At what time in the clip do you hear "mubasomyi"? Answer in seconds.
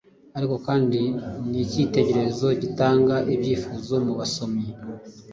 4.05-4.65